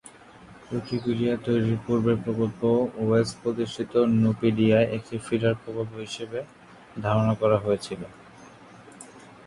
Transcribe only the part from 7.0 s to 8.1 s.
ধারণা করা হয়েছিল।